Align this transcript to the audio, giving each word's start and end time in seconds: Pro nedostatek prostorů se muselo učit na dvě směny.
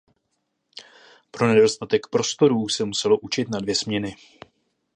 Pro 1.31 1.47
nedostatek 1.47 2.07
prostorů 2.07 2.69
se 2.69 2.85
muselo 2.85 3.19
učit 3.19 3.49
na 3.49 3.59
dvě 3.59 3.75
směny. 3.75 4.15